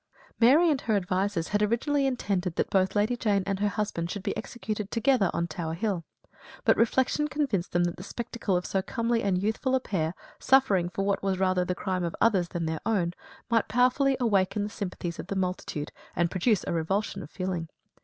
Mary 0.39 0.71
and 0.71 0.81
her 0.81 0.95
advisers 0.95 1.49
had 1.49 1.61
originally 1.61 2.07
intended 2.07 2.55
that 2.55 2.71
both 2.71 2.95
Lady 2.95 3.15
Jane 3.15 3.43
and 3.45 3.59
her 3.59 3.67
husband 3.67 4.09
should 4.09 4.23
be 4.23 4.35
executed 4.35 4.89
together 4.89 5.29
on 5.31 5.45
Tower 5.47 5.75
Hill; 5.75 6.03
but 6.63 6.75
reflection 6.75 7.27
convinced 7.27 7.71
them 7.71 7.83
that 7.83 7.97
the 7.97 8.01
spectacle 8.01 8.57
of 8.57 8.65
so 8.65 8.81
comely 8.81 9.21
and 9.21 9.37
youthful 9.43 9.75
a 9.75 9.79
pair 9.79 10.15
suffering 10.39 10.89
for 10.89 11.03
what 11.05 11.21
was 11.21 11.37
rather 11.37 11.63
the 11.63 11.75
crime 11.75 12.03
of 12.03 12.15
others 12.19 12.47
than 12.47 12.65
their 12.65 12.81
own, 12.83 13.13
might 13.47 13.67
powerfully 13.67 14.17
awaken 14.19 14.63
the 14.63 14.69
sympathies 14.71 15.19
of 15.19 15.27
the 15.27 15.35
multitude, 15.35 15.91
and 16.15 16.31
produce 16.31 16.63
a 16.65 16.73
revulsion 16.73 17.21
of 17.21 17.29
feeling. 17.29 17.69